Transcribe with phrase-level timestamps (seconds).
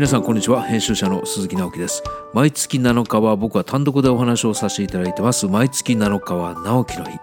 [0.00, 0.62] 皆さんこんにちは。
[0.62, 2.02] 編集者の鈴木直樹です。
[2.32, 5.46] 毎月7日は僕は単独でお話をさせていただいてます。
[5.46, 7.18] 毎月7日は直樹の日。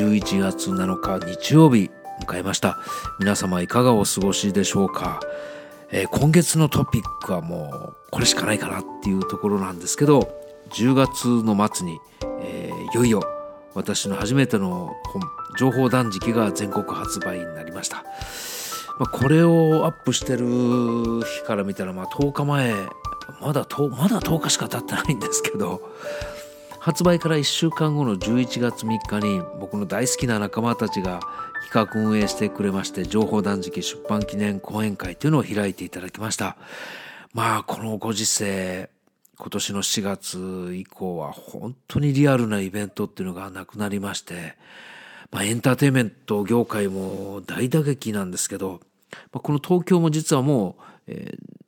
[0.00, 1.90] 11月7日日曜日
[2.26, 2.78] 迎えました。
[3.20, 5.20] 皆様いかがお過ごしでしょうか、
[5.90, 10.20] えー、今月のトピックはもうこれしかないかなっていうところなんですけど
[10.70, 12.00] 10月の末に、
[12.40, 13.22] えー、いよいよ
[13.74, 15.20] 私の初めての本
[15.58, 18.06] 情報断食が全国発売になりました。
[18.98, 20.46] まあ、これをアップしてる
[21.22, 22.74] 日から見たらまあ10日前
[23.40, 25.82] まだとまだ10日しか経ってないんですけど
[26.80, 31.20] 発売から1週間後の11月3日に僕の大好きな仲間たちが
[31.70, 36.56] 企画運営してくれまして情報断食出版記念講演会というのを開いていただきました。
[37.34, 38.88] まあこのご時世
[39.36, 44.56] 今年の4月以降は本当にリアルなイベントっていうのがなくなりまして
[45.30, 48.80] まあ、エンターテインメント業界も大打撃なんですけど、
[49.32, 51.66] まあ、この東京も実はもう、えー、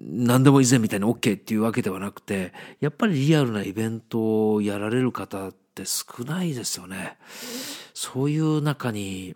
[0.00, 7.16] 何でも以前みたいに OK っていうわけではなくてやっぱりリアルなイベントをやられる方って少ないですよね。
[7.94, 9.34] そういう中に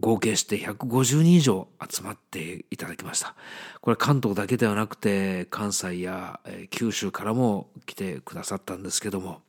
[0.00, 3.34] 合計して150人以上集まっていただきました。
[3.80, 6.40] これ関東だけではなくて関西や
[6.70, 9.40] 九州からも来てくださったんですけども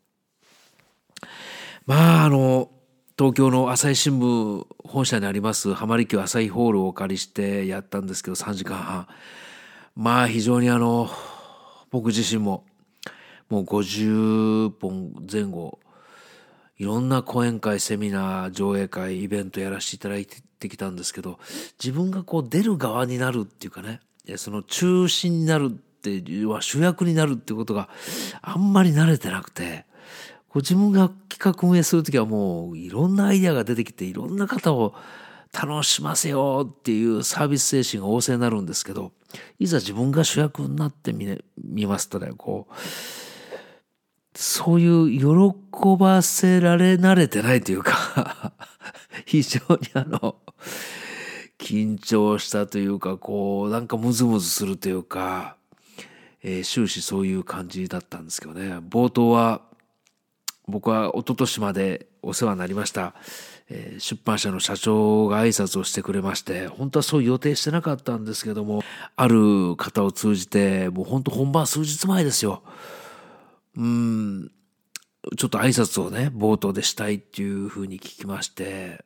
[1.85, 2.69] まああの
[3.19, 9.07] 東京の朝日新聞本社にあります浜離宮朝日ホールをお借りしてやったんですけど3時間半。
[9.93, 11.09] まあ非常にあの
[11.91, 12.63] 僕自身も
[13.49, 15.79] もう50本前後
[16.77, 21.39] いろんな講演会セミナー上映会イベントやらせていただいてきたんですけど
[21.77, 23.99] 自分がこう出る側になるっていうかね
[24.37, 27.89] その中心になるっていうは主役になるっていうことが
[28.41, 29.88] あんまり慣れてなくて
[30.49, 34.95] こう自分が企画運営する時はもういろんなアイデアが出てきていろんな方を
[35.53, 39.11] 楽しませようっていうサービス精神が旺盛になるんですけど
[39.59, 42.73] いざ自分が主役になってみ,、ね、見ますとねこう
[44.35, 48.53] そういう喜ばせられ慣れてないというか
[49.25, 50.35] 非常にあの
[51.57, 55.57] 緊張したというかこうなんかムズムズするというか、
[56.41, 58.77] えー、終始そういう感じだったんですけどね。
[58.77, 59.61] 冒頭は
[60.69, 63.13] 僕は一昨年までお世話になりました、
[63.69, 68.81] えー、出版社の社長が挨拶をしてくれまして本当はそう予定してなかったんですけども
[69.15, 72.63] ある方を通じてもう本当本番数日前ですよ。
[73.75, 74.51] うん
[75.37, 79.03] ちょっと挨拶をね冒頭でしたいっていうふうに聞きまして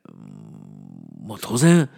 [1.21, 1.89] もう当然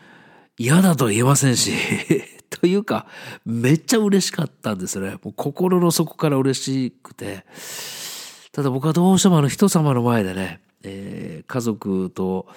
[0.57, 1.71] 嫌だと言えませんし
[2.49, 3.07] というか
[3.45, 5.17] めっちゃ嬉しかったんですね。
[5.23, 7.45] もう心の底から嬉しくて。
[8.55, 12.47] ただ僕はどうしてもあの人様の前でね、えー、家族と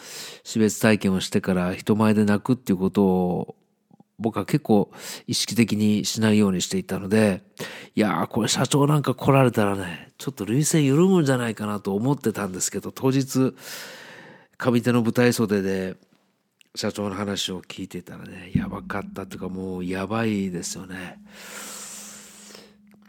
[0.45, 3.57] 死別体験をしてから人前で泣くっていうことを
[4.17, 4.93] 僕は結構
[5.27, 7.43] 意識的にしないようにしていたので、
[7.97, 13.57] いやーこれ社長なんか来られたらね、ちょっと類線緩むんじゃないかなと思ってたんですけど、当日、
[14.57, 15.97] 上手の舞台袖で
[16.77, 21.19] 社長の話を聞いていたらね、やばかったというかもうやばいですよね。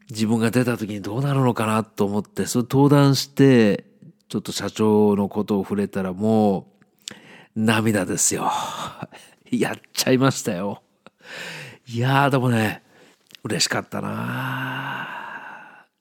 [0.09, 3.85] 自分が出た時にどうなるのかなと思って、それ登壇して、
[4.27, 6.67] ちょっと社長のことを触れたらも
[7.15, 7.15] う、
[7.55, 8.51] 涙ですよ。
[9.51, 10.81] やっちゃいましたよ。
[11.87, 12.83] いやーでもね、
[13.43, 15.07] 嬉しかったな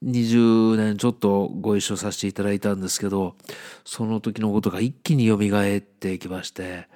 [0.05, 3.37] 20年ちょっとご一緒させていただいたんですけど、
[3.85, 6.89] その時のことが一気に蘇ってきまして、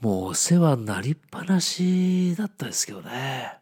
[0.00, 3.54] もうお世話になりっぱなしだったですけどね。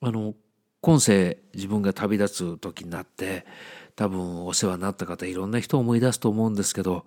[0.00, 0.34] あの、
[0.82, 3.46] 今世自分が旅立つ時になって
[3.94, 7.06] 多分お世話になった方いろんな人を思い出すと思うんですけど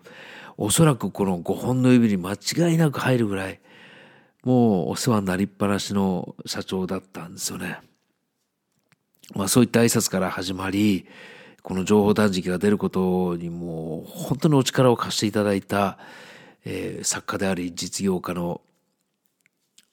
[0.56, 3.60] おそらくこの5本の指に間違いなく入るぐらい
[4.46, 7.80] もうお世話になりっぱなしの社長だったんですよね。
[9.34, 11.06] まあそういった挨拶から始まり
[11.62, 15.98] この情報断食が出ることにもう本当にお力を貸していただいた、
[16.64, 18.62] えー、作家であり実業家の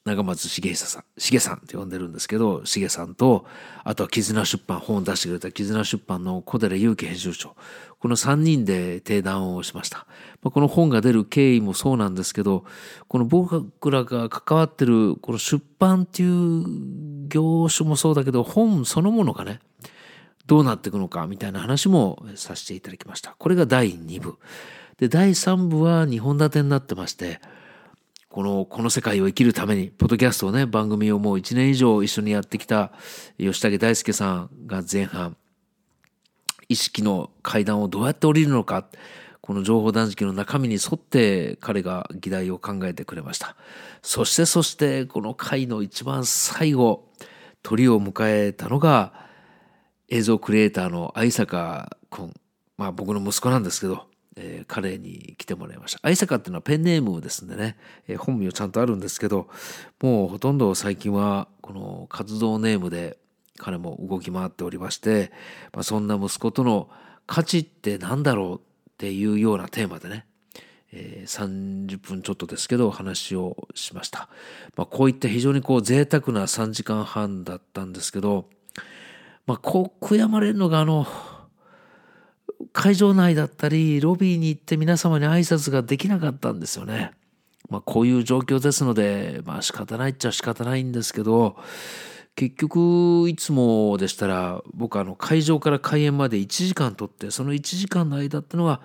[0.04, 3.46] 長松茂久さん、茂さんって呼んでるんですけど、茂さんと、
[3.84, 7.54] あとは絆出版、本を出してくれた絆出版の小寺祐樹編集長。
[8.00, 10.06] この3人で定談をしました。
[10.42, 12.64] まあ、この本が出る経緯もそうなんですけど、
[13.06, 19.60] この僕らが関わってる、この出版っていう業種もそうだけど、本そのものがね、
[20.46, 23.36] どうなっていくのかみたいな話もさせていただきました。
[23.38, 24.34] これが第2部。
[24.98, 27.40] で、第3部は2本立てになってまして、
[28.32, 32.90] この、この世界を生きるために、ポッドキャストをね、番組をもう1年以上一緒にやってきた
[33.36, 35.36] 吉武大輔さんが前半、
[36.66, 38.86] 意識の階段をどうやって降りるのか、
[39.42, 43.54] この情報断食の中身に沿って彼が議題を考えてくれました。
[44.00, 47.10] そしてそしてこの回の一番最後、
[47.62, 49.12] 鳥を迎えたのが
[50.08, 52.32] 映像クリエイターの相坂君
[52.78, 54.06] まあ僕の息子なんですけど、
[54.36, 57.76] えー、彼に来てもらいました相坂っていうのはペンネームですんでね、
[58.08, 59.48] えー、本名ちゃんとあるんですけど
[60.00, 63.18] もうほとんど最近はこの活動ネームで
[63.58, 65.30] 彼も動き回っておりまして、
[65.72, 66.88] まあ、そんな息子との
[67.26, 68.60] 価値って何だろうっ
[68.98, 70.26] ていうようなテーマでね、
[70.92, 74.28] えー、30分ちょっとですけど話をしました。
[74.76, 78.48] まあ、こういった非常にこう贅沢な3時間半だったんですけど、
[79.46, 81.06] まあ、こう悔やまれるのがあの
[82.72, 87.12] 会場内だったりロビーに行って皆様に挨拶ができなかったんですよね。
[87.68, 91.56] まあ、こういう状況ですので、まあ仕方ないっちゃ仕方ないんですけど、
[92.34, 98.80] 結局いつもでしたら僕あの会場から開演まで1時間取ってその1時間の間ってのは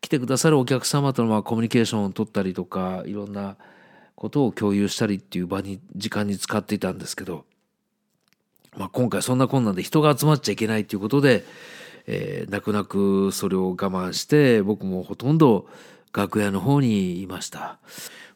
[0.00, 3.56] 来てくださるお客様とのまあコミュニケーションを取ったりとかいろんな
[4.14, 7.44] ことを共有したりっていう場に時間に使っていたんですけど、
[8.76, 11.44] まあ、今回そんな困難で人が集まっちゃいけないということで、
[12.06, 15.66] えー、泣く泣くそれを我慢して僕もほとんど
[16.12, 17.78] 楽屋の方にいました。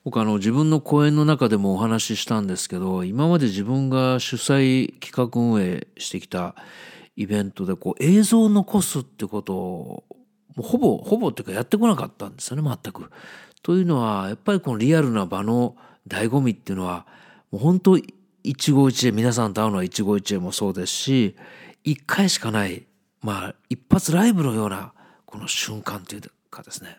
[0.05, 6.55] 僕あの自分の講演の中でもお話ししたんですけど今まで自分が主催企画運営してきた
[7.17, 10.05] イベントでこう映像を残すってことを
[10.57, 13.11] もうほぼほぼっていうかやってこなかったんですよね全く。
[13.63, 15.77] というのはやっぱりこのリアルな場の
[16.09, 17.07] 醍醐味っていうのは
[17.51, 18.15] もう本当一
[18.55, 21.37] 期一会皆さんと会うのは一期一会もそうですし
[21.85, 22.87] 一回しかない
[23.21, 24.93] まあ一発ライブのような
[25.27, 26.99] この瞬間というかですね。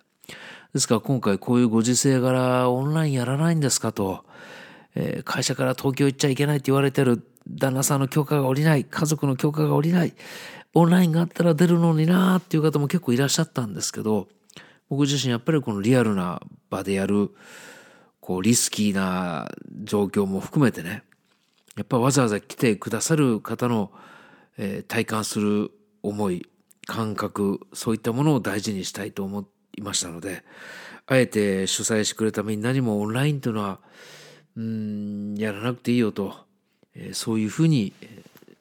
[0.73, 4.23] ですから今回こういうご時世柄オンラインやらないんですかと、
[4.95, 10.13] えー、会社から東京行っちゃいけないって言われてる旦那さんの許可が下りない、家族の許可が下りない、
[10.73, 14.27] オンラインがあったら出るのになーっていう方も結構いらっしゃったんですけど、
[14.89, 17.31] 僕自身やっぱりこのリアルな場でやる、
[18.19, 19.51] こうリスキーな
[19.83, 21.03] 状況も含めてね、
[21.75, 23.91] やっぱわざわざ来てくださる方の、
[24.57, 25.71] えー、体感する
[26.03, 26.45] 思い、
[26.88, 29.45] 感覚、そういったものを大事にしたいと思、
[29.77, 30.44] いましたので
[31.07, 33.80] あえて主催してくれたみんなにもオンラインというのは
[34.56, 36.36] うんやらなくていいよと、
[36.95, 37.94] えー、そういうふうに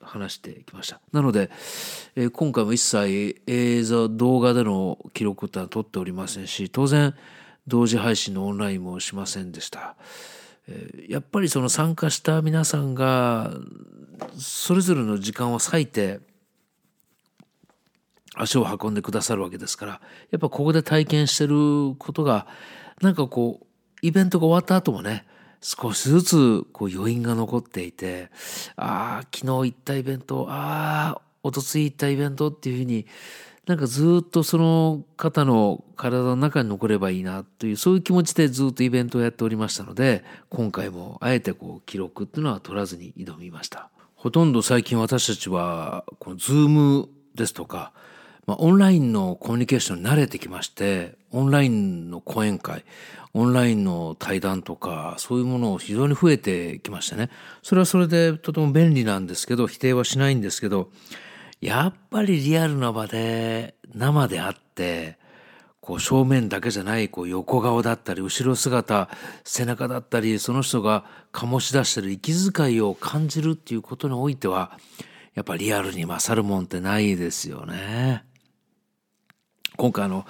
[0.00, 1.00] 話してきました。
[1.12, 1.50] なので、
[2.16, 7.14] えー、今回も一切映像動画での記録ってのは取っておりませんし当然
[7.66, 9.96] 同時配信のオンラインもしませんでした、
[10.68, 13.52] えー、やっぱりその参加した皆さんが
[14.38, 16.20] それぞれの時間を割いて
[18.40, 20.00] 足を運んでくださるわけですから
[20.30, 22.46] やっぱここで体験してることが
[23.00, 23.66] なんかこう
[24.02, 25.26] イベントが終わった後もね
[25.60, 28.30] 少しずつこう余韻が残っていて
[28.76, 33.06] ああ昨日行ったイベントああおとつい行ったイベントっていうふうに
[33.66, 43.90] なんかずっとその方の体の中に残ればいいなというそういう気持ちでずっとイベントをやっておりましたので今回もあえてこう記録っていうのは取らずに挑みました。
[44.16, 47.92] ほとんど最近私たちはこの Zoom ですとか
[48.50, 52.84] まあ、オンラインのコミュニケーションに慣れてきましてオンラインの講演会
[53.32, 57.30] オンラインの対談とかそういうものを非常に増えてきましてね
[57.62, 60.90] それはそれでとても便利なんですけど否定はしないんですけど
[61.60, 65.16] やっぱりリアルな場で生であって
[65.80, 69.10] こう正面だけじゃないこう横顔だったり後ろ姿
[69.44, 74.76] 背中だったりその人が醸し出してる息遣いを感じるっていうことにおいては
[75.34, 78.24] やっぱリアルに勝るもんってないですよね。
[79.80, 80.26] 今回あの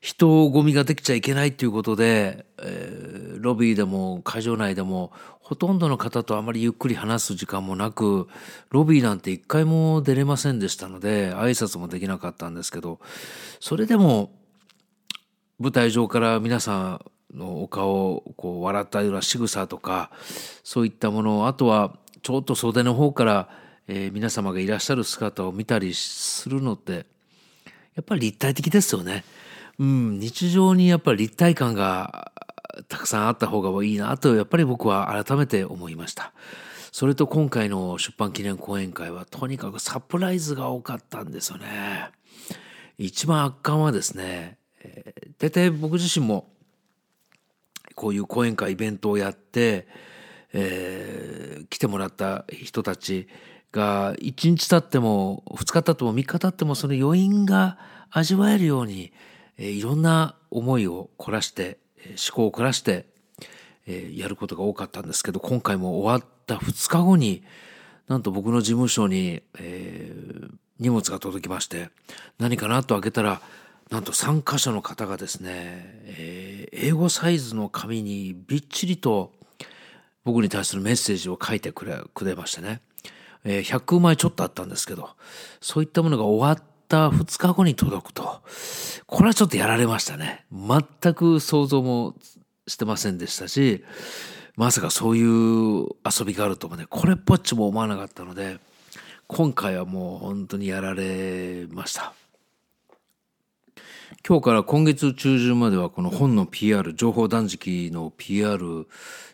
[0.00, 8.28] 人混みができちゃいけないっていうことで、えー、ロビーでも会場内でもほとんどの方とあまりゆっくり話す時間もなく
[8.70, 13.00] ロビーなんて一回も出れませんでしたので挨拶もできなかったんですけど
[13.58, 14.30] それでも
[15.58, 17.00] 舞台上から皆さ
[17.34, 20.12] んのお顔をこう笑ったような仕草とか
[20.62, 23.48] そういったものあとはちょっと袖の方から、
[23.88, 27.06] えー、皆様がいらっしゃる姿を見たりするのって
[27.94, 29.24] やっぱり立体的ですよね。
[29.78, 32.32] うん、日常にやっぱり立体感が
[32.88, 36.32] たくさんあった方がいいなとやっぱり僕は改めて思いました。
[36.90, 42.10] それと今回の出版記念講演会はとにかくサプライズが多かったんですよね。
[42.98, 46.50] 一番圧巻はですね、えー、大体僕自身も
[47.94, 49.88] こういう講演会イベントをやって、
[50.52, 53.26] えー、来てもらった人たち
[53.72, 57.78] が1日経っても2日経っても3日経ってもその余韻が
[58.10, 59.12] 味わえるように、
[59.58, 61.78] いろんな思いを凝らして、
[62.10, 63.06] 思考を凝らして、
[63.86, 67.42] やることが多かったんですけど今回も終わった2日後に
[68.06, 71.90] なんと僕の事務所に、えー、荷物が届きまして
[72.38, 73.40] 何かなと開けたら
[73.90, 79.32] なんと参加者の方がですね、えー、英語サイズの紙にびっちりと
[80.24, 82.80] 僕に対するメッセージを書いてくれくれましてね。
[83.44, 85.10] え、100枚ちょっとあったんですけど、
[85.60, 88.40] そういったものが終わった2日後に届くと、
[89.06, 90.44] これはちょっとやられましたね。
[90.52, 92.14] 全く想像も
[92.66, 93.84] してませんでしたし、
[94.56, 98.58] まさかそういう遊びがあるともね、これっぽっちも思わなかったので、
[99.26, 102.12] 今回はもう本当にやられました。
[104.26, 108.86] 今日から今月中旬まではこの本の PR、情報断食の PR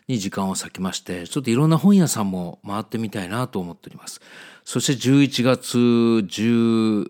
[0.07, 4.21] に時間を割きまして、ちょっといろんな本屋さんも回ってみたいなと思っております。
[4.63, 7.09] そして11月18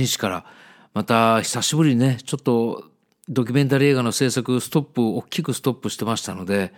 [0.00, 0.44] 日から
[0.92, 2.84] また久しぶりにね、ちょっと
[3.28, 6.72] ドキュメンタリー映画の制作ストップ、大きくストップしてましたので、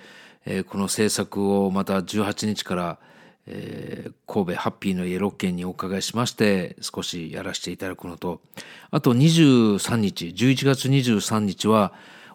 [0.45, 2.99] え、この制作をまた18日から
[3.47, 8.41] えー、神戸ハッピーの家6軒にお伺いしまして少しやらせていただくのと
[8.91, 11.93] あと23日11月23日は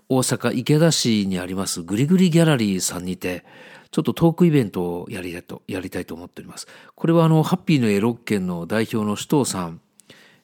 [0.10, 3.44] 大阪池田市にありますグリグリギャラリーさんにて
[3.92, 6.68] ちょっとトークイベントをやりたいとやりたいと思っております。
[6.96, 9.80] これはあのハッピーの家6軒の代表の首藤さん、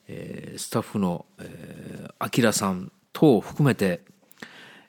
[0.08, 1.26] えー、スタッフの
[2.18, 4.00] あきらさん等を含めて、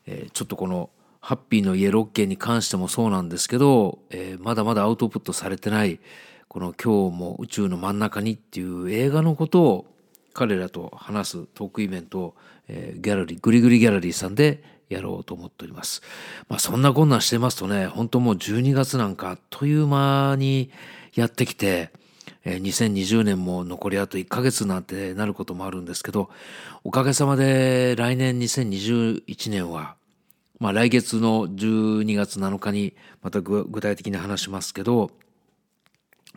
[0.05, 0.89] えー、ちょっとこの
[1.25, 6.01] ハッピーの家6軒に関してもそうなんですけど、えー、まだまだアウトプットされてない
[6.49, 9.85] この今日も宇宙の真ん中にっていう映画のことを
[10.33, 12.35] 彼らと話すトークイベントを、
[12.67, 16.01] えー、ギャラリー、グリグリギャラリーさんでやろうと思っております。
[16.49, 20.71] まあそんなこんなしてますとね、本当もう12月なんかあっという間に
[21.15, 21.91] やってきて、
[22.43, 26.29] えー、2020年も残りあと1ヶ月なんてなることもあるんですけど、
[26.83, 29.95] おかげさまで来年2021年は
[30.63, 35.11] まあ来月の12月7日にまた具体的に話しますけど、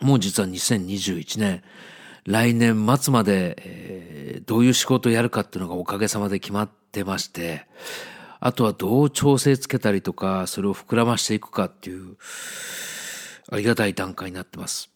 [0.01, 1.63] もう実は2021年、
[2.25, 7.69] 来年末まで、えー、どういう仕事をやるかっていうのがおかげさまで決まってまして、
[8.41, 12.17] あとはどう調整つけたりとか、それを膨らましていくかっていう、
[13.53, 14.91] ありがたい段階になってます。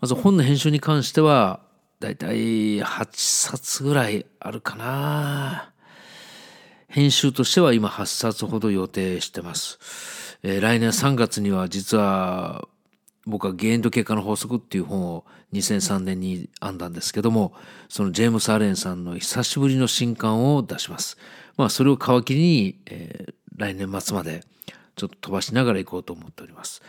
[0.00, 1.60] まず本の編集に関しては、
[2.00, 5.71] だいたい8冊ぐらいあるかな。
[6.92, 9.78] 編集としては今8冊ほど予定してます。
[10.42, 12.68] えー、来年3月には実は
[13.24, 17.54] 僕はゲーンド結果の法則っていう本を2003年に編んだんですけども、
[17.88, 21.16] そのジェームス・アレンさんの久しぶりの新刊を出します。
[21.56, 24.44] まあそれを皮切りに、えー、来年末まで
[24.94, 26.82] ちょっと飛ばしながら行こうと思っております。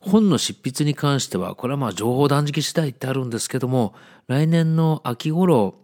[0.00, 3.92] 本の執筆に関しては、これはまあ情報断食次第ってあるんですけども、
[4.28, 5.74] 来年の秋頃、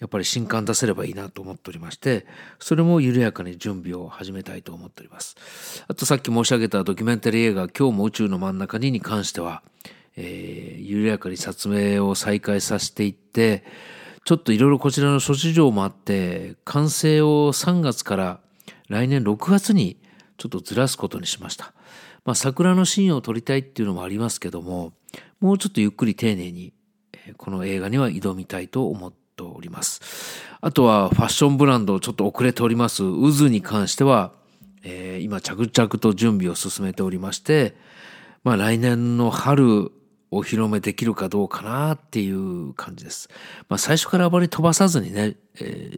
[0.00, 2.26] やっぱり新刊出せればいいなと思っておりまして、
[2.58, 5.36] それも緩やかに準備を始めたいと思っております。
[5.86, 9.62] あとさっき申し上げたドキュメンタリー映画、今日も宇宙の真ん中にに関しては、
[10.16, 13.64] えー、緩やかに撮影を再開させていって、
[14.24, 18.40] ちょっといろいろこちらの諸事情もあって、完成を3月から
[18.88, 19.96] 来年6月に
[20.38, 21.72] ちょっとずらすことにしました。
[22.24, 24.92] まあ、桜のシーンを撮りたいっていうのもありますけども、
[25.40, 26.72] もうちょっとゆっくり丁寧に、
[27.36, 30.00] この映画には挑みたいと思ってております。
[30.60, 34.32] あとはファッションブランドちょっと遅れております渦に関しては、
[34.82, 37.76] えー、今着々と準備を進めておりまして、
[38.44, 39.92] まあ来年の春
[40.30, 43.28] お披露目できるかどうかなっていう感じです。
[43.68, 45.92] まあ最初からあまり飛ばさずにね、え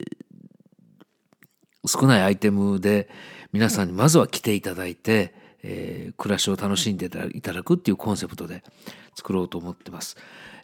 [1.85, 3.09] ー、少ないアイテムで
[3.53, 8.63] 皆さんにまずは来ていただいて、えー、暮らしを楽しんでいただくっていうコンセプトで
[9.15, 10.17] 作ろうと思ってます。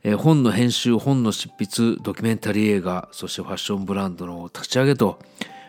[0.05, 5.21] え、本の編集、本の執筆、ドキュメンタリー映画、そしてファッションブランドの立ち上げと、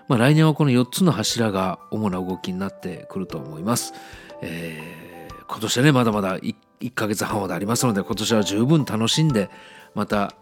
[0.08, 3.94] まあ、来年はこの4つの柱が主な動きになってくると思います。
[4.42, 9.50] えー、今年はね、まだまだ 1, 1ヶ月半ほどありますので、今年は十分楽しんで、
[9.94, 10.34] また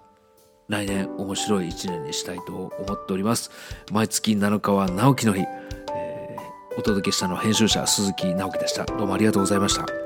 [0.69, 3.51] 来年面白い1年にしたいと思っております。
[3.91, 5.45] 毎月7日は直樹の日。
[6.77, 8.85] お届けしたの編集者鈴木直樹でした。
[8.85, 10.00] どうもありがとうございました。